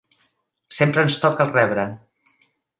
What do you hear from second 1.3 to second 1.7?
el